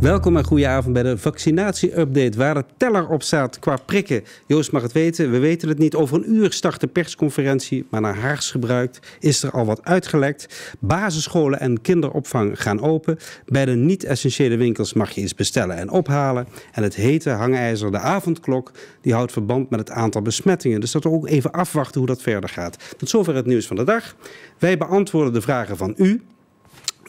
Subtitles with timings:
[0.00, 4.24] Welkom en goede avond bij de vaccinatie-update, waar de teller op staat qua prikken.
[4.46, 5.94] Joost mag het weten, we weten het niet.
[5.94, 10.74] Over een uur start de persconferentie, maar naar Haags gebruikt is er al wat uitgelekt.
[10.80, 13.18] Basisscholen en kinderopvang gaan open.
[13.46, 16.46] Bij de niet-essentiële winkels mag je iets bestellen en ophalen.
[16.72, 18.70] En het hete hangijzer, de avondklok,
[19.00, 20.80] die houdt verband met het aantal besmettingen.
[20.80, 22.94] Dus dat we ook even afwachten hoe dat verder gaat.
[22.98, 24.16] Tot zover het nieuws van de dag.
[24.58, 26.22] Wij beantwoorden de vragen van u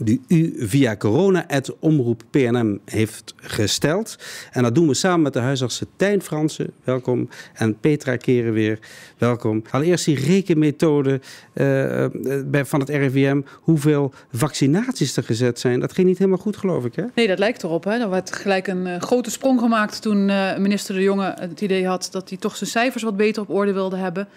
[0.04, 4.16] die u via corona.omroep PNM heeft gesteld.
[4.52, 8.80] En dat doen we samen met de huisartsen Tijn Fransen, welkom, en Petra Keren weer,
[9.18, 9.64] welkom.
[9.72, 11.22] Allereerst die rekenmethode
[11.54, 12.06] uh,
[12.46, 15.80] bij, van het RIVM, hoeveel vaccinaties er gezet zijn.
[15.80, 17.04] Dat ging niet helemaal goed, geloof ik, hè?
[17.16, 17.84] Nee, dat lijkt erop.
[17.84, 17.92] Hè.
[17.92, 21.88] Er werd gelijk een uh, grote sprong gemaakt toen uh, minister De Jonge het idee
[21.88, 24.28] had dat hij toch zijn cijfers wat beter op orde wilde hebben.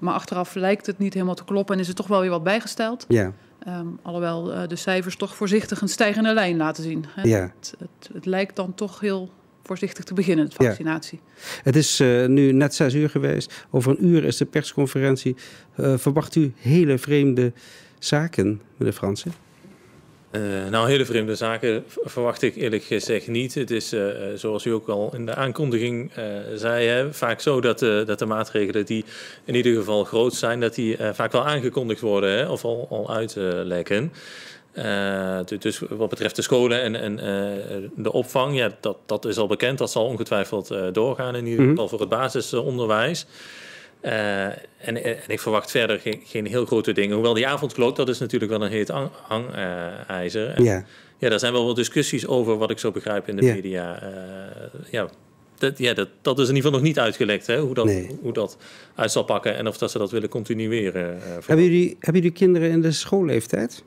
[0.00, 2.44] maar achteraf lijkt het niet helemaal te kloppen en is er toch wel weer wat
[2.44, 3.04] bijgesteld.
[3.08, 3.32] Ja.
[3.68, 7.04] Um, alhoewel uh, de cijfers toch voorzichtig een stijgende lijn laten zien.
[7.08, 7.22] Hè?
[7.22, 7.40] Ja.
[7.40, 9.30] Het, het, het, lijkt dan toch heel
[9.62, 11.20] voorzichtig te beginnen, de vaccinatie.
[11.24, 11.42] Ja.
[11.62, 13.66] Het is uh, nu net zes uur geweest.
[13.70, 15.36] Over een uur is de persconferentie.
[15.76, 17.52] Uh, verwacht u hele vreemde
[17.98, 19.32] zaken, meneer Fransen?
[20.36, 23.54] Uh, nou, hele vreemde zaken verwacht ik eerlijk gezegd niet.
[23.54, 27.60] Het is, uh, zoals u ook al in de aankondiging uh, zei, hè, vaak zo
[27.60, 29.04] dat, dat de maatregelen die
[29.44, 33.14] in ieder geval groot zijn, dat die vaak wel aangekondigd worden hè, of al, al
[33.14, 34.12] uitlekken.
[35.58, 37.16] dus wat betreft de scholen en, en
[37.96, 39.78] de opvang, ja, dat, dat is al bekend.
[39.78, 41.88] Dat zal ongetwijfeld doorgaan, in ieder geval mm -hmm.
[41.88, 43.26] voor het basisonderwijs.
[44.02, 47.14] Uh, en, en, ik verwacht verder geen, geen, heel grote dingen.
[47.14, 48.88] Hoewel die avondklok, dat is natuurlijk wel een heet
[49.22, 50.58] hangijzer.
[50.60, 50.84] Uh, ja.
[51.18, 53.54] ja, daar zijn wel wat discussies over, wat ik zo begrijp in de Ja.
[53.54, 54.02] media.
[54.02, 54.08] Uh,
[54.90, 55.08] ja,
[55.58, 58.18] dat, ja dat, dat is in ieder geval nog niet uitgelekt, hè, hoe, dat, Nee.
[58.22, 58.56] hoe dat
[58.94, 61.16] uit zal pakken en of dat ze dat willen continueren.
[61.16, 61.22] uh.
[61.46, 63.84] Hebben jullie, hebben jullie kinderen in de schoolleeftijd?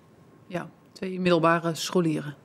[0.48, 2.36] Ja, twee middelbare scholieren.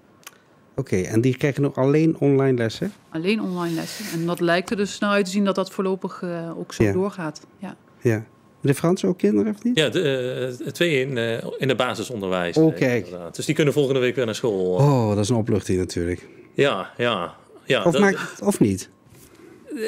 [0.77, 2.93] Oké, en die krijgen nog alleen online lessen?
[3.11, 4.21] Alleen online lessen.
[4.21, 6.85] En dat lijkt er dus naar uit te zien dat dat voorlopig uh, ook zo
[6.85, 6.93] Ja.
[6.93, 7.47] doorgaat.
[7.59, 7.77] Ja.
[8.01, 8.25] Ja.
[8.61, 9.79] De Frans ook kinderen, of niet?
[9.79, 12.57] Ja, de, uh, twee in, uh, in het basisonderwijs.
[12.57, 13.05] Oh, eh, kijk.
[13.05, 13.37] inderdaad.
[13.37, 14.75] Dus die kunnen volgende week weer naar school.
[14.75, 16.27] Oh, dat is een opluchting natuurlijk.
[16.55, 17.35] Ja, ja.
[17.65, 18.91] ja Of, dat- maakt, of niet?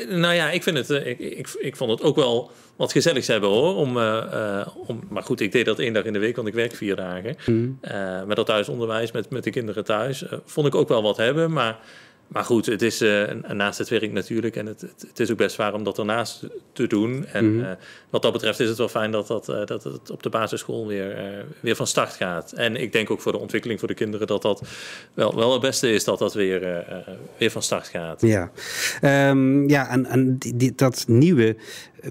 [0.08, 3.26] Nou ja, ik, vind het, eh, ik, ik, ik vond het ook wel wat gezelligs
[3.26, 3.76] hebben hoor.
[3.76, 6.48] Om, eh, eh, om, maar goed, ik deed dat één dag in de week, want
[6.48, 7.36] ik werk vier dagen.
[8.26, 11.52] Met dat thuisonderwijs, met, met de kinderen thuis, vond ik ook wel wat hebben.
[11.52, 11.78] Maar,
[12.28, 14.56] maar goed, het is eh, naast het werk natuurlijk.
[14.56, 17.26] En het, het, is ook best waar om dat ernaast te doen.
[17.32, 17.64] En Mhm.
[17.64, 17.70] eh,
[18.10, 20.86] wat dat betreft is het wel fijn dat, dat, eh, dat het op de basisschool
[20.86, 22.52] weer, weer van start gaat.
[22.52, 24.62] En ik denk ook voor de ontwikkeling voor de kinderen dat dat
[25.14, 26.84] wel, wel het beste is dat dat weer,
[27.38, 28.20] weer van start gaat.
[28.20, 28.50] Ja,
[29.00, 31.56] Ehm, ja en, en die, die- dat nieuwe,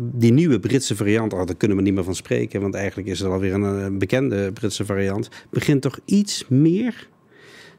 [0.01, 3.19] die nieuwe Britse variant, oh, daar kunnen we niet meer van spreken, want eigenlijk is
[3.19, 7.07] het alweer een, eh, bekende Britse variant, begint toch iets meer,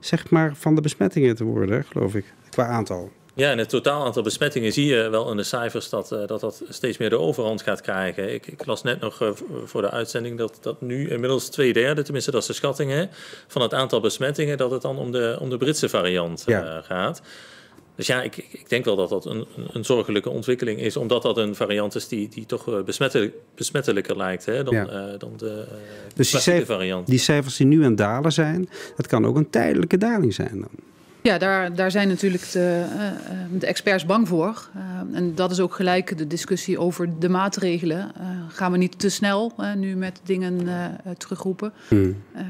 [0.00, 3.10] zeg maar, van de besmettingen te worden, geloof ik, qua aantal.
[3.36, 6.40] Ja, en het totaal aantal besmettingen zie je wel in de cijfers dat eh, dat,
[6.40, 8.34] dat steeds meer de overhand gaat krijgen.
[8.34, 9.28] Ik, ik las net nog eh,
[9.64, 13.04] voor de uitzending dat, dat nu inmiddels twee derde, tenminste dat is de schatting, hè,
[13.46, 17.22] van het aantal besmettingen, dat het dan om de, om de Britse variant eh, gaat.
[17.96, 21.36] Dus ja, ik, ik- denk wel dat dat een, een- zorgelijke ontwikkeling is, omdat dat
[21.36, 24.86] een variant is die, die toch eh, besmettelijk, besmettelijker lijkt hè, dan, Ja.
[24.86, 25.74] eh, dan de eh,
[26.06, 27.06] die klassieke cijf- variant.
[27.06, 30.60] Die cijfers die nu aan het dalen zijn, dat kan ook een tijdelijke daling zijn
[30.60, 30.68] dan.
[31.22, 33.14] Ja, daar, daar zijn natuurlijk de, eh, eh,
[33.58, 34.68] de experts bang voor.
[34.74, 37.98] Eh, en dat is ook gelijk de discussie over de maatregelen.
[38.16, 40.60] Eh, gaan we niet te snel nu met dingen
[41.18, 41.72] terugroepen?
[41.88, 42.16] Hmm.
[42.34, 42.44] Ehm,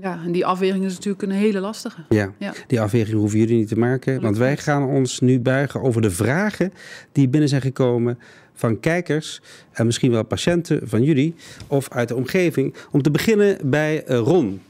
[0.00, 2.04] ja, en die afweging is natuurlijk een hele lastige.
[2.08, 2.32] Ja.
[2.38, 2.52] Ja.
[2.66, 4.20] die afweging hoeven jullie niet te maken.
[4.20, 6.72] Want wij gaan ons nu buigen over de vragen
[7.12, 8.18] die binnen zijn gekomen
[8.54, 9.40] van kijkers
[9.72, 11.34] en misschien wel patiënten van jullie
[11.66, 12.74] of uit de omgeving.
[12.90, 14.60] Om te beginnen bij eh, Ron.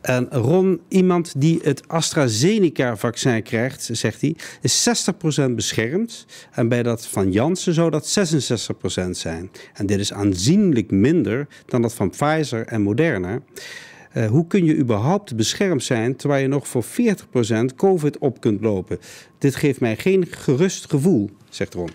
[0.00, 4.88] En Ron, iemand die het AstraZeneca-vaccin krijgt, zegt hij, is
[5.48, 6.26] 60% beschermd.
[6.50, 8.18] En bij dat van Janssen zou dat
[9.06, 9.50] 66% zijn.
[9.74, 13.40] En dit is aanzienlijk minder dan dat van Pfizer en Moderna.
[14.14, 18.60] Eh, hoe kun je überhaupt beschermd zijn terwijl je nog voor 40% COVID op kunt
[18.60, 18.98] lopen?
[19.38, 21.90] Dit geeft mij geen gerust gevoel, zegt Ron.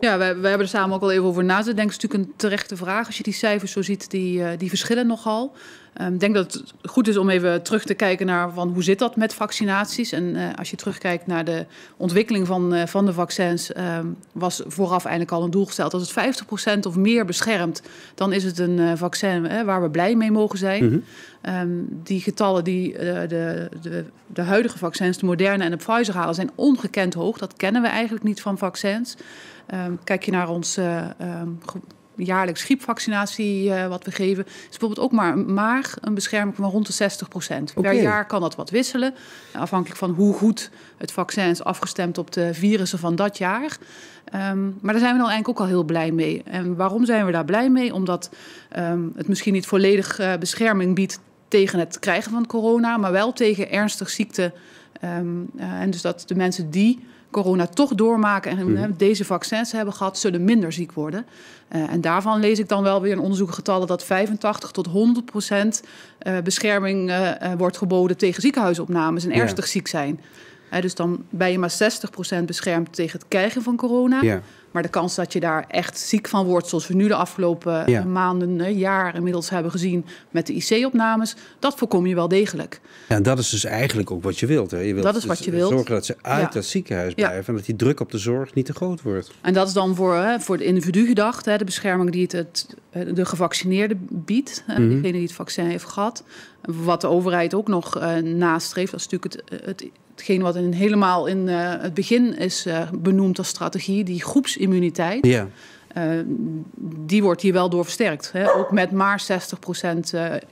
[0.00, 1.94] Ja, we, hebben er samen ook al even over na te denken.
[1.94, 3.06] Het is natuurlijk een terechte vraag.
[3.06, 5.54] Als je die cijfers zo ziet, die, eh, die verschillen nogal.
[5.98, 8.82] Ehm, ik denk dat het goed is om even terug te kijken naar van hoe
[8.82, 10.12] zit dat met vaccinaties.
[10.12, 11.66] En uh, als je terugkijkt naar de
[11.96, 15.94] ontwikkeling van, uh, van de vaccins, um, was vooraf eigenlijk al een doel gesteld.
[15.94, 16.44] Als het
[16.80, 17.82] 50% of meer beschermt,
[18.14, 20.84] dan is het een uh, vaccin waar we blij mee mogen zijn.
[20.84, 21.04] Mm
[21.42, 21.54] -hmm.
[21.54, 26.34] um, die getallen die de, de, de, huidige vaccins, de Moderne en de Pfizer halen,
[26.34, 27.38] zijn ongekend hoog.
[27.38, 29.16] Dat kennen we eigenlijk niet van vaccins.
[30.04, 30.78] Kijk je naar ons
[32.24, 36.86] jaarlijks griepvaccinatie uh, wat we geven, is bijvoorbeeld ook maar, maar een bescherming van rond
[36.86, 37.72] de 60 procent.
[37.74, 37.92] Okay.
[37.92, 39.14] Per jaar kan dat wat wisselen,
[39.52, 43.76] afhankelijk van hoe goed het vaccin is afgestemd op de virussen van dat jaar.
[44.34, 46.42] Um, maar daar zijn we dan eigenlijk ook al heel blij mee.
[46.44, 47.94] En waarom zijn we daar blij mee?
[47.94, 48.30] Omdat
[48.78, 53.32] um, het misschien niet volledig uh, bescherming biedt tegen het krijgen van corona, maar wel
[53.32, 54.52] tegen ernstig ziekte.
[55.04, 58.94] Um, uh, en dus dat de mensen die corona toch doormaken en mm.
[58.96, 61.26] deze vaccins hebben gehad, zullen minder ziek worden.
[61.72, 65.82] Uh, en daarvan lees ik dan wel weer in onderzoekgetallen dat 85 tot 100 procent
[66.22, 69.70] uh, bescherming uh, wordt geboden tegen ziekenhuisopnames en ernstig ja.
[69.70, 70.20] ziek zijn.
[70.80, 74.22] Dus dan ben je maar 60 procent beschermd tegen het krijgen van corona.
[74.22, 74.42] Ja.
[74.70, 77.90] Maar de kans dat je daar echt ziek van wordt, zoals we nu de afgelopen
[77.90, 78.04] ja.
[78.04, 82.80] maanden, jaar inmiddels hebben gezien met de IC-opnames, dat voorkom je wel degelijk.
[83.08, 84.70] Ja, en dat is dus eigenlijk ook wat je wilt.
[84.70, 84.78] Hè?
[84.78, 85.70] Je wilt dat is wat je wilt.
[85.70, 86.58] Zorgen dat ze uit ja.
[86.58, 89.30] het ziekenhuis blijven en dat die druk op de zorg niet te groot wordt.
[89.40, 92.32] En dat is dan voor, hè, voor het individu gedacht, hè, de bescherming die het,
[92.32, 92.66] het
[93.14, 94.88] de gevaccineerde biedt, mm -hmm.
[94.88, 96.24] degene die het vaccin heeft gehad.
[96.62, 100.72] Wat de overheid ook nog uh, nastreeft, dat is natuurlijk het, het hetgeen wat in,
[100.72, 105.26] helemaal in uh, het begin is uh, benoemd als strategie, die groepsimmuniteit.
[105.26, 105.48] Ja.
[105.96, 106.04] Uh,
[107.06, 108.32] die wordt hier wel door versterkt.
[108.32, 108.54] Hè?
[108.54, 109.26] Ook met maar
[109.96, 109.98] 60%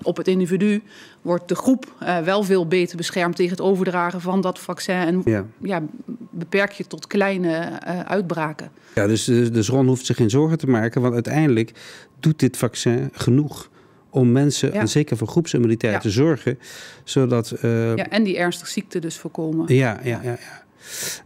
[0.02, 0.82] op het individu
[1.22, 1.92] wordt de groep
[2.24, 4.94] wel veel beter beschermd tegen het overdragen van dat vaccin.
[4.94, 5.44] En ja.
[5.62, 5.82] Ja,
[6.30, 8.70] beperk je tot kleine uitbraken.
[8.94, 11.72] Ja, dus, dus Ron hoeft zich geen zorgen te maken, want uiteindelijk
[12.20, 13.68] doet dit vaccin genoeg
[14.10, 14.80] om mensen, ja.
[14.80, 15.98] en zeker voor groepsimmuniteit, ja.
[15.98, 16.58] te zorgen.
[17.04, 19.74] Zodat, uh, ja, en die ernstige ziekte dus voorkomen.
[19.74, 20.30] Ja, ja, ja.
[20.30, 20.64] ja.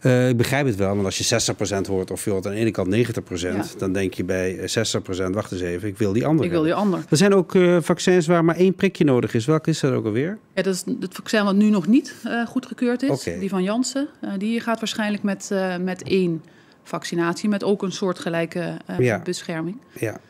[0.02, 1.54] Uh, ik begrijp het wel, want als je
[1.84, 2.98] 60% hoort of je hoort aan de ene kant 90%,
[3.40, 3.64] ja.
[3.78, 4.62] dan denk je bij 60%,
[5.30, 6.44] wacht eens even, ik wil die andere.
[6.44, 7.04] Ik wil die ander.
[7.08, 9.44] Er zijn ook uh, vaccins waar maar één prikje nodig is.
[9.44, 10.38] Welke is dat ook alweer?
[10.54, 13.38] Ja, dat is het vaccin wat nu nog niet uh, goedgekeurd is, okay.
[13.38, 14.08] die van Janssen.
[14.38, 15.50] die gaat waarschijnlijk met,
[15.80, 16.42] met één
[16.82, 19.20] vaccinatie, met ook een soortgelijke ja.
[19.24, 19.76] bescherming.
[19.98, 20.20] Ja.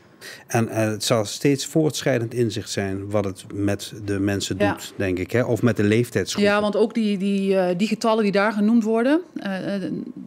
[0.46, 4.78] En uh, het zal steeds voortschrijdend inzicht zijn wat het met de mensen doet, ja.
[4.96, 5.30] denk ik.
[5.30, 5.44] Hè?
[5.44, 6.44] Of met de leeftijdsgroep.
[6.44, 9.20] Ja, want ook die, die, uh, die getallen die daar genoemd worden.
[9.34, 9.82] Uh,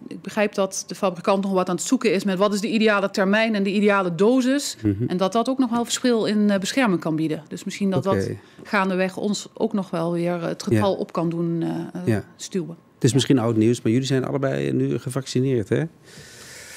[0.08, 2.70] ik begrijp dat de fabrikant nog wat aan het zoeken is met wat is de
[2.70, 4.78] ideale termijn en de ideale dosis.
[4.82, 5.08] Mm -hmm.
[5.08, 7.44] En dat dat ook nog wel verschil in bescherming kan bieden.
[7.48, 8.28] Dus misschien dat okay.
[8.28, 10.98] dat gaandeweg ons ook nog wel weer het getal ja.
[10.98, 11.64] op kan doen
[12.06, 12.24] ja.
[12.36, 12.78] stuwen.
[12.94, 15.84] Het is misschien oud nieuws, maar jullie zijn allebei nu gevaccineerd, hè?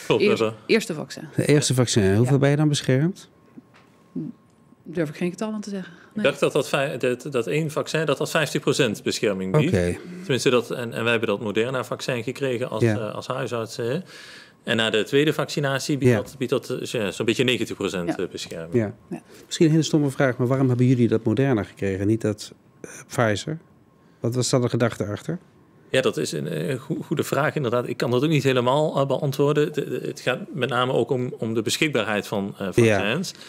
[0.06, 1.28] Klopt, Eerst, eerste vaccin.
[1.36, 2.16] De eerste vaccin.
[2.16, 2.40] Hoeveel ja.
[2.40, 3.28] ben je dan beschermd?
[4.82, 5.92] Durf ik geen getal aan te zeggen.
[5.92, 6.24] Nee.
[6.24, 8.56] Ik dacht dat, dat, dat, dat één vaccin dat dat
[8.98, 9.72] 50% bescherming biedt.
[9.72, 9.98] Okay.
[10.18, 12.96] Tenminste, dat, en, en wij hebben dat Moderna-vaccin gekregen als, ja.
[12.96, 14.04] uh, als huisartsen.
[14.64, 16.16] En na de tweede vaccinatie biedt ja.
[16.16, 18.26] dat, biedt dat ja, zo'n beetje 90% ja.
[18.30, 18.74] bescherming.
[18.74, 18.94] Ja.
[19.10, 19.22] ja.
[19.46, 22.52] Misschien een hele stomme vraag, maar waarom hebben jullie dat Moderna gekregen, niet dat
[22.82, 23.58] uh, Pfizer?
[24.20, 25.38] Wat was daar de gedachte achter?
[25.90, 27.88] Ja, dat is een, een goede vraag inderdaad.
[27.88, 29.72] Ik kan dat ook niet helemaal uh, beantwoorden.
[29.72, 33.30] De, de, het gaat met name ook om, om de beschikbaarheid van uh, vaccins.
[33.30, 33.40] Ja.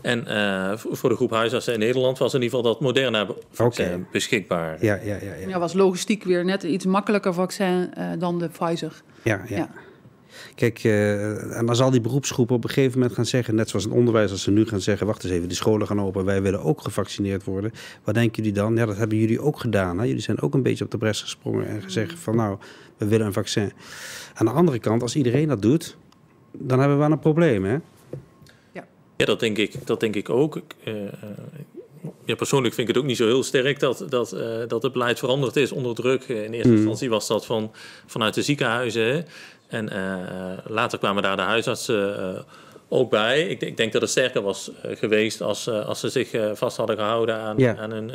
[0.00, 3.86] En uh, voor de groep huisartsen in Nederland was in ieder geval dat Moderna vaccin
[3.86, 4.04] okay.
[4.12, 4.84] beschikbaar.
[4.84, 5.48] Ja, ja, ja, ja.
[5.48, 8.92] ja, was logistiek weer net iets makkelijker vaccin dan de Pfizer.
[9.22, 9.70] Ja, ja.
[10.54, 13.84] Kijk, uh, en dan zal die beroepsgroep op een gegeven moment gaan zeggen, net zoals
[13.84, 16.42] in onderwijs, als ze nu gaan zeggen, wacht eens even, de scholen gaan open, wij
[16.42, 17.72] willen ook gevaccineerd worden.
[18.04, 18.76] Wat denken jullie dan?
[18.76, 19.98] Ja, dat hebben jullie ook gedaan.
[19.98, 20.04] Hè?
[20.04, 22.58] Jullie zijn ook een beetje op de bres gesprongen en gezegd van nou,
[22.96, 23.72] we willen een vaccin.
[24.34, 25.96] Aan de andere kant, als iedereen dat doet,
[26.52, 27.78] dan hebben we wel een probleem, hè?
[28.72, 28.86] Ja,
[29.16, 30.60] ja dat, denk ik, dat denk ik ook.
[30.84, 30.94] Uh,
[32.24, 34.92] ja, persoonlijk vind ik het ook niet zo heel sterk dat, dat, uh, dat het
[34.92, 36.22] beleid veranderd is onder druk.
[36.22, 36.76] In eerste mm.
[36.76, 37.70] instantie was dat van,
[38.06, 39.26] vanuit de ziekenhuizen.
[39.72, 40.16] En uh,
[40.66, 42.40] later kwamen daar de huisartsen uh,
[42.88, 43.48] ook bij.
[43.48, 46.96] Ik, ik, denk dat het sterker was uh, geweest als, als ze zich vast hadden
[46.96, 47.76] gehouden aan, ja.
[47.76, 48.10] aan een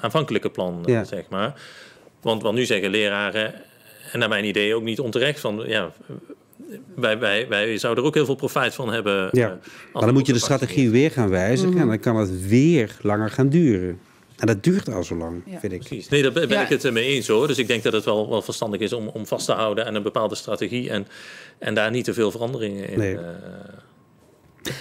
[0.00, 1.04] aanvankelijke plan, ja.
[1.04, 1.54] zeg maar.
[2.20, 3.54] Want, want nu zeggen leraren,
[4.12, 5.92] en naar mijn idee ook niet onterecht, van ja,
[6.94, 9.28] wij, wij, wij zouden er ook heel veel profijt van hebben.
[9.32, 9.58] Ja.
[9.92, 12.96] maar dan moet je de strategie weer gaan wijzigen mm en dan kan het weer
[13.00, 13.98] langer gaan duren.
[14.36, 15.58] En dat duurt al zo lang, ja.
[15.58, 15.78] vind ik.
[15.78, 16.08] Precies.
[16.08, 16.62] Nee, daar ben ja.
[16.62, 17.46] ik het mee eens hoor.
[17.46, 19.94] Dus ik denk dat het wel, wel verstandig is om, om vast te houden aan
[19.94, 21.06] een bepaalde strategie en,
[21.58, 23.14] en daar niet te veel veranderingen in nee.
[23.14, 23.20] uh,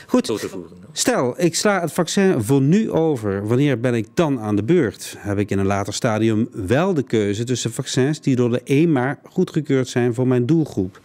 [0.07, 0.77] Goed, te voeren.
[0.91, 3.47] Stel, ik sla het vaccin voor nu over.
[3.47, 5.15] Wanneer ben ik dan aan de beurt?
[5.17, 9.19] Heb ik in een later stadium wel de keuze tussen vaccins die door de EMA
[9.23, 10.99] goedgekeurd zijn voor mijn doelgroep?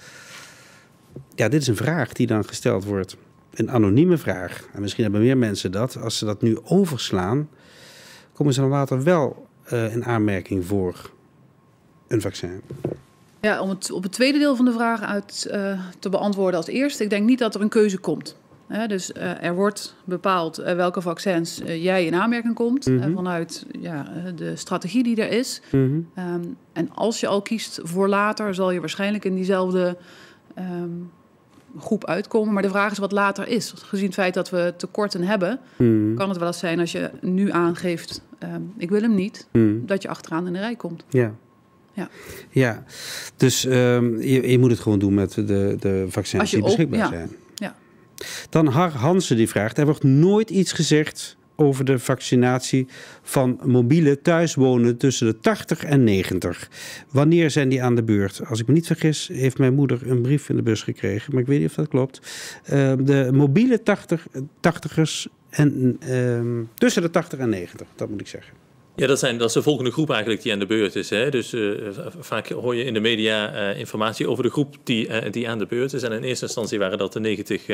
[1.34, 3.16] Ja, dit is een vraag die dan gesteld wordt.
[3.54, 4.68] Een anonieme vraag.
[4.72, 5.96] En misschien hebben meer mensen dat.
[6.00, 7.48] Als ze dat nu overslaan,
[8.38, 11.10] komen ze dan later wel uh, in aanmerking voor
[12.08, 12.62] een vaccin?
[13.40, 16.66] Ja, om het, op het tweede deel van de vraag uit uh, te beantwoorden als
[16.68, 17.02] eerste.
[17.02, 18.36] Ik denk niet dat er een keuze komt.
[18.86, 23.14] dus uh, er wordt bepaald uh, welke vaccins jij in aanmerking komt mm -hmm.
[23.14, 25.60] vanuit ja, de strategie die er is.
[25.70, 26.34] Mm -hmm.
[26.34, 29.96] um, en als je al kiest voor later, zal je waarschijnlijk in diezelfde
[30.58, 31.10] um,
[31.80, 32.52] groep uitkomen.
[32.52, 33.72] Maar de vraag is wat later is.
[33.76, 36.14] Gezien het feit dat we tekorten hebben, mm.
[36.14, 39.48] kan het wel eens zijn als je nu aangeeft: um, ik wil hem niet,
[39.86, 41.04] dat je achteraan in de rij komt.
[41.08, 41.34] Ja.
[41.92, 42.08] Ja.
[42.50, 42.84] ja,
[43.36, 47.08] dus um, je, je, moet het gewoon doen met de, de vaccins die beschikbaar ja.
[47.08, 47.30] zijn.
[47.54, 47.76] Ja.
[48.50, 52.86] Dan Har Hansen die vraagt: er wordt nooit iets gezegd over de vaccinatie
[53.22, 56.68] van mobiele thuiswonen tussen de 80 en 90.
[57.10, 58.40] Wanneer zijn die aan de beurt?
[58.46, 61.42] Als ik me niet vergis, heeft mijn moeder een brief in de bus gekregen, maar
[61.42, 62.20] ik weet niet of dat klopt.
[62.72, 66.40] Uh, de mobiele 80, 80ers en uh,
[66.74, 68.52] tussen de 80 en 90, dat moet ik zeggen.
[68.96, 71.10] Ja, dat, zijn, dat is de volgende groep eigenlijk die aan de beurt is.
[71.10, 71.30] Hè?
[71.30, 71.72] Dus uh,
[72.18, 75.66] vaak hoor je in de media uh, informatie over de groep die, die aan de
[75.66, 76.02] beurt is.
[76.02, 77.66] En in eerste instantie waren dat de 90,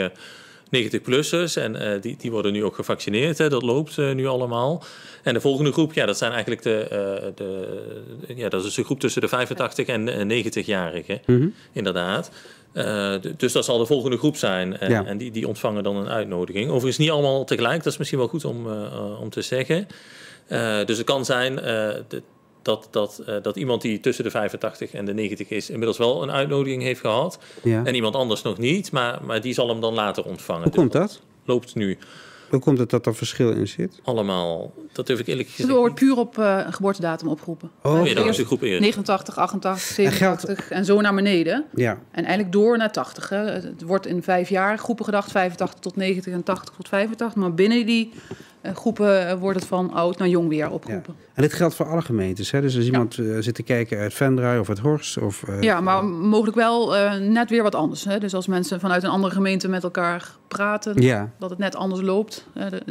[0.67, 1.63] 90-plussers.
[1.63, 3.39] En die, die worden nu ook gevaccineerd.
[3.39, 3.49] Hè?
[3.49, 4.85] Dat loopt nu allemaal.
[5.23, 6.87] En de volgende groep, ja, dat zijn eigenlijk de,
[7.35, 11.21] de, ja, dat is de groep tussen de 85 en 90-jarigen.
[11.27, 11.55] Mm -hmm.
[11.73, 12.31] Inderdaad.
[12.75, 14.79] Uh, dus dat zal de volgende groep zijn.
[14.79, 15.05] En, ja.
[15.05, 16.69] en die, die ontvangen dan een uitnodiging.
[16.69, 17.83] Overigens niet allemaal tegelijk.
[17.83, 19.87] Dat is misschien wel goed om, uh, om te zeggen.
[20.49, 21.61] Uh, dus het kan zijn
[22.65, 25.71] dat, dat, dat iemand die tussen de 85 en de 90 is...
[25.71, 27.39] inmiddels wel een uitnodiging heeft gehad.
[27.63, 27.85] Ja.
[27.85, 28.93] En iemand anders nog niet.
[28.93, 30.63] Maar, maar die zal hem dan later ontvangen.
[30.63, 31.21] Hoe komt dat?
[31.45, 31.99] Loopt nu.
[32.55, 34.01] Hoe komt het dat er verschil in zit?
[34.05, 34.73] Allemaal.
[34.93, 35.69] Dat durf ik eerlijk gezegd.
[35.69, 37.71] Het wordt puur op uh, geboortedatum opgeroepen.
[37.83, 38.81] Oh, ja, dat is de groep eerder.
[38.81, 40.71] 89, 88, 87 en, geldt...
[40.71, 41.65] en zo naar beneden.
[41.75, 41.99] Ja.
[42.11, 43.29] En eigenlijk door naar 80.
[43.29, 43.37] Hè.
[43.37, 47.41] Het wordt in vijf jaar groepen gedacht, 85 tot 90 en 80 tot 85.
[47.41, 48.13] Maar binnen die
[48.73, 51.15] groepen wordt het van oud naar jong weer opgeroepen.
[51.19, 51.25] Ja.
[51.35, 52.51] En dit geldt voor alle gemeentes.
[52.51, 52.61] Hè?
[52.61, 53.23] Dus als iemand ja.
[53.23, 55.19] uh, zit te kijken uit Venray of uit Horst.
[55.19, 58.05] Of, uh, ja, maar mogelijk wel net weer wat anders.
[58.05, 58.19] Hè?
[58.19, 61.31] Dus als mensen vanuit een andere gemeente met elkaar praten, ja.
[61.39, 62.47] dat het net anders loopt.
[62.55, 62.83] De,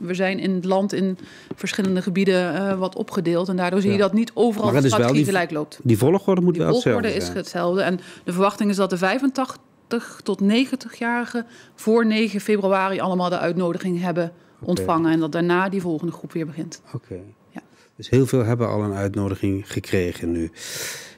[0.00, 1.18] we zijn in het land in
[1.54, 3.48] verschillende gebieden wat opgedeeld.
[3.48, 5.78] En daardoor zie je dat niet overal de strategie die, gelijk loopt.
[5.82, 7.36] Die volgorde moet die wel volgorde hetzelfde is zijn.
[7.36, 7.82] hetzelfde.
[7.82, 14.00] En de verwachting is dat de 85 tot 90-jarigen voor 9 februari allemaal de uitnodiging
[14.00, 14.32] hebben
[14.64, 15.12] ontvangen.
[15.12, 16.82] En dat daarna die volgende groep weer begint.
[16.86, 16.96] Oké.
[16.96, 17.22] Okay.
[17.50, 17.62] Ja.
[17.96, 20.50] Dus heel veel hebben al een uitnodiging gekregen nu.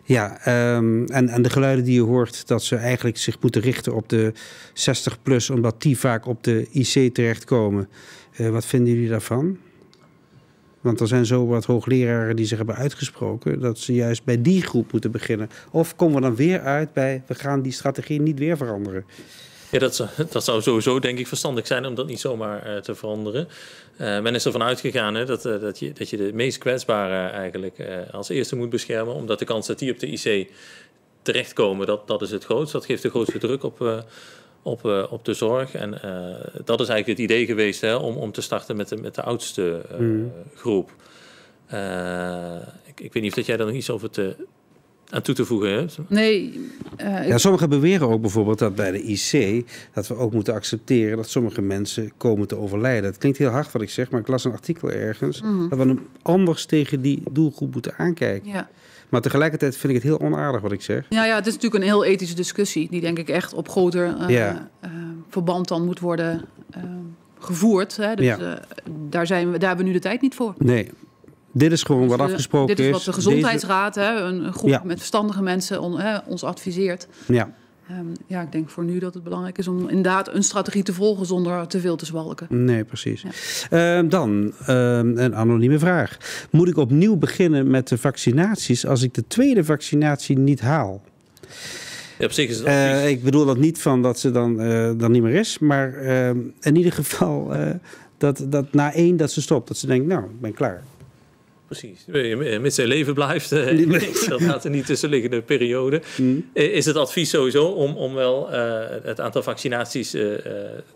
[0.04, 0.38] Ja,
[0.76, 4.08] um, en, en de geluiden die je hoort, dat ze eigenlijk zich moeten richten op
[4.08, 4.32] de
[4.74, 7.88] 60-plus, omdat die vaak op de IC terechtkomen.
[8.36, 9.58] Uh, wat vinden jullie daarvan?
[10.80, 14.62] Want er zijn zo wat hoogleraren die zich hebben uitgesproken dat ze juist bij die
[14.62, 15.48] groep moeten beginnen.
[15.70, 19.04] Of komen we dan weer uit bij we gaan die strategie niet weer veranderen?
[19.76, 22.80] Ja, dat zou, dat zou sowieso denk ik verstandig zijn om dat niet zomaar uh,
[22.80, 23.48] te veranderen.
[24.00, 27.28] Uh, men is ervan uitgegaan hè, dat, uh, dat, je, dat je de meest kwetsbare
[27.28, 29.14] eigenlijk als eerste moet beschermen.
[29.14, 30.50] Omdat de kans dat die op de IC
[31.22, 32.72] terechtkomen, dat, dat is het grootst.
[32.72, 34.04] Dat geeft de grootste druk op,
[34.62, 35.74] op, op de zorg.
[35.74, 35.90] En
[36.64, 39.22] dat is eigenlijk het idee geweest hè, om, om te starten met de, met de
[39.22, 40.32] oudste mm.
[40.54, 40.90] groep.
[42.84, 44.36] Ik, ik, weet niet of dat jij daar nog iets over te
[45.10, 45.98] aan toe te voegen hebt?
[46.08, 46.60] Nee.
[47.02, 49.64] Uh, ja, sommigen beweren ook bijvoorbeeld dat bij de IC...
[49.92, 53.04] dat we ook moeten accepteren dat sommige mensen komen te overlijden.
[53.04, 55.42] Het klinkt heel hard wat ik zeg, maar ik las een artikel ergens...
[55.42, 55.68] Mm -hmm.
[55.68, 58.50] dat we anders tegen die doelgroep moeten aankijken.
[58.50, 58.68] Ja.
[59.08, 61.06] Maar tegelijkertijd vind ik het heel onaardig wat ik zeg.
[61.08, 62.88] Ja, ja het is natuurlijk een heel ethische discussie...
[62.90, 64.68] die denk ik echt op groter uh, ja.
[64.84, 64.90] uh,
[65.28, 66.44] verband dan moet worden
[67.38, 67.96] gevoerd.
[67.96, 68.14] Hè?
[68.14, 68.60] Dus ja.
[69.08, 70.54] daar, zijn we, daar hebben we nu de tijd niet voor.
[70.58, 70.90] Nee,
[71.58, 72.76] dit is gewoon dus wat afgesproken is.
[72.76, 74.06] Dit is wat de gezondheidsraad, Deze...
[74.06, 74.82] hè, een groep ja.
[74.84, 77.06] met verstandige mensen, on, hè, ons adviseert.
[77.26, 77.50] Ja.
[77.90, 80.92] Um, ja, ik denk voor nu dat het belangrijk is om inderdaad een strategie te
[80.92, 82.46] volgen zonder te veel te zwalken.
[82.64, 83.24] Nee, precies.
[83.70, 84.02] Ja.
[84.02, 86.16] Uh, dan uh, een anonieme vraag.
[86.50, 91.02] Moet ik opnieuw beginnen met de vaccinaties als ik de tweede vaccinatie niet haal?
[92.18, 94.90] Ja, op zich is het uh, ik bedoel dat niet van dat ze dan, uh,
[94.96, 97.70] dan niet meer is, maar ehm, in ieder geval uh,
[98.18, 99.68] dat, dat na één dat ze stopt.
[99.68, 100.82] Dat ze denkt, nou, ik ben klaar.
[101.66, 102.04] Precies.
[102.60, 103.50] Met zijn leven blijft,
[104.28, 106.02] dat gaat er niet tussenliggende periode.
[106.16, 106.50] Mm.
[106.52, 110.34] Is het advies sowieso om, om wel uh, het aantal vaccinaties uh,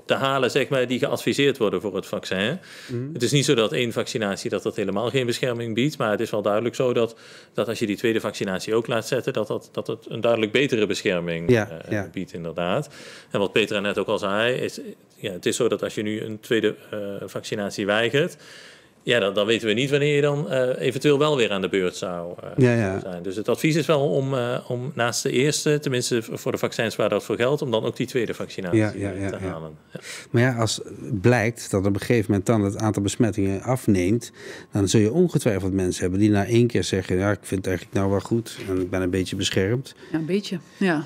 [0.04, 2.58] te halen, zeg maar, die geadviseerd worden voor het vaccin.
[2.86, 3.10] Mm.
[3.12, 6.20] Het is niet zo dat één vaccinatie dat dat helemaal geen bescherming biedt, maar het
[6.20, 7.16] is wel duidelijk zo dat,
[7.54, 10.52] dat als je die tweede vaccinatie ook laat zetten, dat, dat, dat het een duidelijk
[10.52, 12.08] betere bescherming ja, uh, ja.
[12.12, 12.88] biedt, inderdaad.
[13.30, 14.80] En wat Petra net ook al zei, is,
[15.16, 16.74] ja, het is zo dat als je nu een tweede
[17.26, 18.36] vaccinatie weigert,
[19.02, 21.68] Ja, dan, dan, weten we niet wanneer je dan uh, eventueel wel weer aan de
[21.68, 23.00] beurt zou uh, ja, ja.
[23.00, 23.22] zijn.
[23.22, 26.96] Dus het advies is wel om, uh, om naast de eerste, tenminste voor de vaccins
[26.96, 28.92] waar dat voor geldt, om dan ook die tweede vaccinatie ja,
[29.30, 29.76] te halen.
[30.30, 30.80] Maar ja, als
[31.20, 34.32] blijkt dat op een gegeven moment dan het aantal besmettingen afneemt,
[34.72, 37.66] dan zul je ongetwijfeld mensen hebben die na één keer zeggen, ja, ik vind het
[37.66, 39.94] eigenlijk nou wel goed en ik ben een beetje beschermd.
[40.12, 41.04] Ja, een beetje, ja.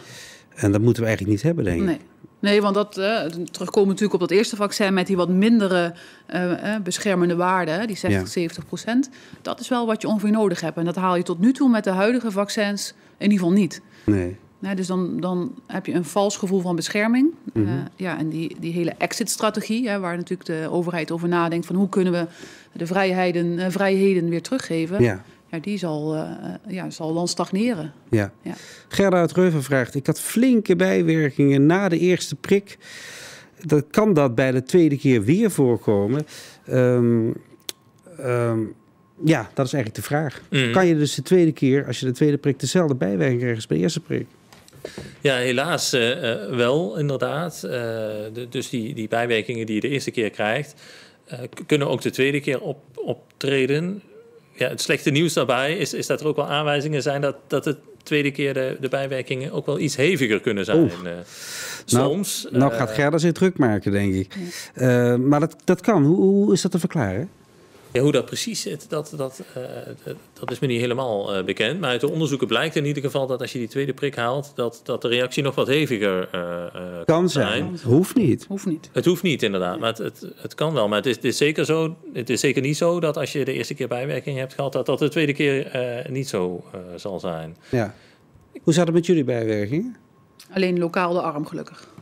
[0.54, 1.86] En dat moeten we eigenlijk niet hebben, denk ik.
[1.86, 1.98] Nee.
[2.44, 5.94] Nee, want dat, uh, terugkomen natuurlijk op dat eerste vaccin met die wat mindere
[6.34, 9.10] uh, beschermende waarden, die 60, 70 procent.
[9.42, 10.76] Dat is wel wat je ongeveer nodig hebt.
[10.76, 13.80] En dat haal je tot nu toe met de huidige vaccins in ieder geval niet.
[14.04, 14.36] Nee.
[14.58, 17.34] nee dus dan, dan heb je een vals gevoel van bescherming.
[17.52, 17.88] Mm -hmm.
[17.96, 22.12] ja, en die, die hele exit-strategie, waar natuurlijk de overheid over nadenkt van hoe kunnen
[22.12, 22.26] we
[22.72, 25.02] de vrijheden, vrijheden weer teruggeven.
[25.02, 25.22] Ja
[25.54, 26.30] ja, die zal, uh,
[26.68, 27.92] ja, zal dan stagneren.
[28.11, 28.32] Ja.
[28.42, 28.54] ja.
[28.88, 32.78] Gerda uit Reuven vraagt: Ik had flinke bijwerkingen na de eerste prik.
[33.61, 36.26] Dat, kan dat bij de tweede keer weer voorkomen?
[36.70, 37.34] Um,
[38.20, 38.75] um,
[39.25, 40.42] ja, dat is eigenlijk de vraag.
[40.50, 40.73] Mm.
[40.73, 43.66] Kan je dus de tweede keer, als je de tweede prik, dezelfde bijwerking krijgt als
[43.66, 44.26] bij de eerste prik?
[45.20, 47.61] Ja, helaas uh, uh, wel, inderdaad.
[47.61, 50.75] De, dus die, die bijwerkingen die je de eerste keer krijgt,
[51.66, 54.02] kunnen ook de tweede keer op, optreden
[54.54, 57.64] ja, het slechte nieuws daarbij is, is dat er ook wel aanwijzingen zijn dat, dat
[57.64, 60.90] de tweede keer de, de bijwerkingen ook wel iets heviger kunnen zijn.
[61.04, 61.12] Uh,
[61.84, 62.42] soms.
[62.42, 64.34] Nou, nou gaat Gerda zich druk maken, denk ik.
[64.75, 66.04] Uh, maar dat, dat kan.
[66.04, 67.28] Hoe, hoe is dat te verklaren?
[67.94, 69.64] Ja, hoe dat precies zit, dat, dat, uh,
[70.32, 71.80] dat is me niet helemaal uh, bekend.
[71.80, 74.52] Maar uit de onderzoeken blijkt in ieder geval dat als je die tweede prik haalt,
[74.54, 77.78] dat, dat de reactie nog wat heviger uh, kan zijn.
[77.78, 77.92] zijn.
[77.92, 78.44] Hoeft niet.
[78.48, 78.90] Hoeft niet.
[78.92, 79.78] Het hoeft niet, inderdaad.
[79.78, 80.88] Maar het, het, het kan wel.
[80.88, 83.44] Maar het is, het is, zeker zo, het is zeker niet zo dat als je
[83.44, 85.70] de eerste keer bijwerking hebt gehad, dat dat de tweede keer
[86.10, 86.64] niet zo
[86.96, 87.56] zal zijn.
[87.70, 87.94] Ja.
[88.62, 89.96] Hoe zat het met jullie bijwerkingen?
[90.52, 91.93] Alleen lokaal de arm, gelukkig.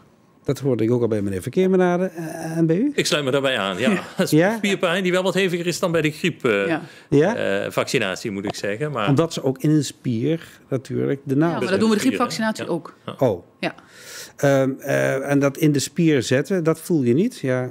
[0.45, 2.11] Dat hoorde ik ook al bij meneer Verkeermenade.
[2.19, 2.93] Uh, en bij u?
[2.95, 4.03] Ik sluit me daarbij aan, ja.
[4.29, 4.57] ja.
[4.57, 6.71] Spierpijn die wel wat heviger is dan bij de griepvaccinatie,
[7.11, 8.25] uh, ja.
[8.25, 8.91] uh, moet ik zeggen.
[8.91, 9.09] Maar...
[9.09, 11.53] Omdat ze ook in een spier natuurlijk de naald...
[11.53, 12.95] Ja, maar dat doen we de griepvaccinatie ook.
[13.19, 13.45] Oh.
[13.61, 13.75] Ja.
[14.45, 17.39] Um, en dat in de spier zetten, dat voel je niet?
[17.39, 17.71] Ja.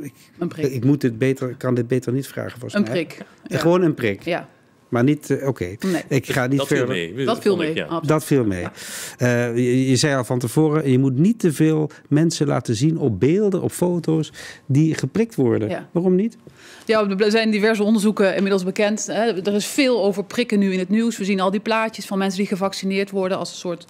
[0.00, 0.66] Ik, een prik.
[0.66, 2.92] Ik moet dit beter, kan dit beter niet vragen volgens een mij.
[2.92, 3.18] Prik.
[3.46, 3.58] Ja.
[3.58, 4.22] Gewoon een prik.
[4.22, 4.48] Ja.
[4.90, 5.46] Maar niet, uh, oké.
[5.48, 5.78] Okay.
[5.92, 6.02] Nee.
[6.08, 6.94] Ik ga niet dat verder.
[6.94, 7.24] Viel mee.
[7.24, 7.74] Dat viel mee.
[7.74, 8.00] ja.
[8.00, 8.60] Dat viel mee.
[8.60, 8.72] Ja.
[9.18, 12.98] Uh, je, je, zei al van tevoren, je moet niet te veel mensen laten zien
[12.98, 14.32] op beelden, op foto's,
[14.66, 15.68] die geprikt worden.
[15.68, 15.88] Ja.
[15.92, 16.36] Waarom niet?
[16.84, 19.06] Ja, er zijn diverse onderzoeken inmiddels bekend.
[19.06, 19.42] Hè.
[19.42, 21.18] Er is veel over prikken nu in het nieuws.
[21.18, 23.86] We zien al die plaatjes van mensen die gevaccineerd worden als een soort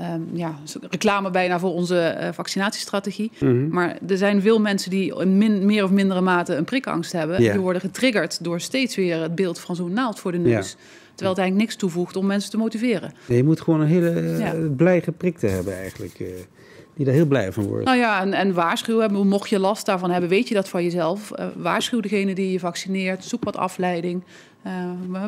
[0.00, 0.58] Um, ja,
[0.90, 3.30] reclame bijna voor onze uh, vaccinatiestrategie.
[3.40, 3.68] Mm -hmm.
[3.68, 7.38] Maar er zijn veel mensen die in min, meer of mindere mate een prikangst hebben.
[7.38, 10.76] Die worden getriggerd door steeds weer het beeld van zo'n naald voor de neus.
[11.14, 13.12] Terwijl het eigenlijk niks toevoegt om mensen te motiveren.
[13.26, 14.54] Je moet gewoon een hele uh, ja.
[14.76, 16.18] blij geprikte hebben eigenlijk.
[16.18, 16.28] Uh,
[16.94, 17.84] die daar heel blij van worden.
[17.84, 19.26] Nou ja, en, en waarschuw hebben.
[19.26, 21.32] Mocht je last daarvan hebben, weet je dat van jezelf.
[21.38, 23.24] Uh, waarschuw degene die je vaccineert.
[23.24, 24.22] Zoek wat afleiding.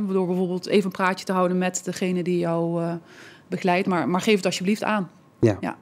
[0.09, 2.83] door bijvoorbeeld even een praatje te houden met degene die jou
[3.48, 3.87] begeleid.
[3.87, 5.11] Maar, maar geef het alsjeblieft aan.
[5.40, 5.56] Ja.
[5.61, 5.76] ja.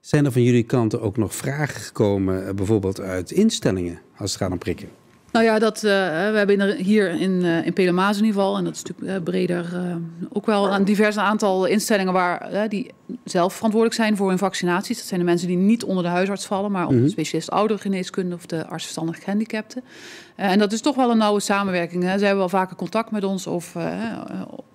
[0.00, 4.50] Zijn er van jullie kanten ook nog vragen gekomen, bijvoorbeeld uit instellingen, als het gaat
[4.50, 4.88] om prikken?
[5.34, 8.64] Nou ja, dat, uh, we hebben hier in, uh, in Pelemaas in ieder geval, en
[8.64, 9.66] dat is natuurlijk uh, breder,
[10.32, 12.90] ook wel een divers aantal instellingen waar die
[13.24, 14.96] zelf verantwoordelijk zijn voor hun vaccinaties.
[14.98, 18.34] Dat zijn de mensen die niet onder de huisarts vallen, maar onder de specialist oudergeneeskunde
[18.34, 19.82] of de arts verstandig gehandicapten.
[20.36, 22.02] en dat is toch wel een nauwe samenwerking.
[22.02, 22.18] Hè.
[22.18, 23.76] Ze hebben wel vaker contact met ons of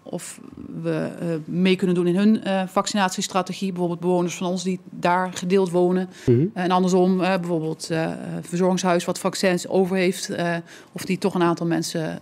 [0.09, 0.39] of
[0.81, 3.69] we uh, mee kunnen doen in hun uh, vaccinatiestrategie.
[3.69, 6.09] Bijvoorbeeld bewoners van ons die daar gedeeld wonen.
[6.25, 6.51] Mm -hmm.
[6.53, 7.89] en andersom, bijvoorbeeld
[8.41, 10.31] verzorgingshuis wat vaccins over heeft.
[10.91, 12.19] of die toch een aantal mensen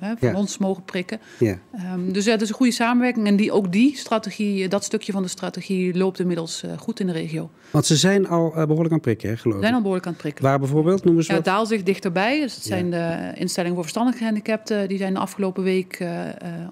[0.00, 0.34] van ja.
[0.34, 1.20] ons mogen prikken.
[1.38, 1.58] Ja.
[1.94, 3.26] Um, dus het is een goede samenwerking.
[3.26, 7.12] En die, ook die strategie, dat stukje van de strategie loopt inmiddels goed in de
[7.12, 7.50] regio.
[7.70, 9.62] Want ze zijn al behoorlijk aan het prikken, hè, geloof ik?
[9.62, 10.44] Ze zijn al behoorlijk aan het prikken.
[10.44, 11.04] Waar bijvoorbeeld?
[11.04, 11.44] Noemen ze ja, wat?
[11.44, 12.40] Daalzicht dichterbij.
[12.40, 14.88] Dus het zijn de instellingen voor verstandig gehandicapten.
[14.88, 16.04] Die zijn de afgelopen week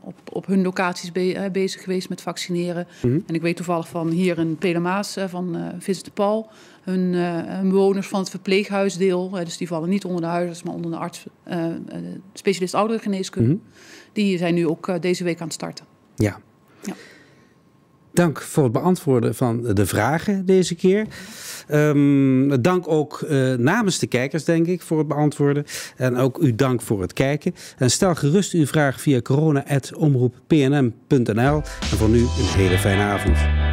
[0.00, 2.86] op, op hun locaties be bezig geweest met vaccineren.
[3.02, 3.22] Mm -hmm.
[3.26, 6.50] En ik weet toevallig van hier in Pelemaas van uh, de Paul.
[6.82, 10.90] Hun, hun, bewoners van het verpleeghuisdeel, dus die vallen niet onder de huisarts, maar onder
[10.90, 11.26] de arts,
[12.32, 13.48] specialist ouderengeneeskunde.
[13.48, 13.72] Mm -hmm.
[14.12, 15.84] Die zijn nu ook deze week aan het starten.
[16.16, 16.40] Ja.
[16.82, 16.94] ja.
[18.12, 21.06] Dank voor het beantwoorden van de vragen deze keer.
[21.72, 25.64] Um, dank ook uh, namens de kijkers, denk ik, voor het beantwoorden.
[25.96, 27.54] En ook u dank voor het kijken.
[27.78, 31.62] En stel gerust uw vraag via corona.omroeppnm.nl.
[31.90, 33.67] En voor nu een hele fijne avond.